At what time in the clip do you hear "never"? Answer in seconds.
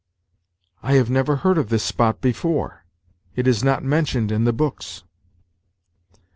1.11-1.35